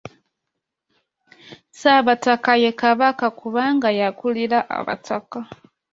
[1.71, 5.39] Ssaabataka ye Kabaka kubanga y’akulira abataka.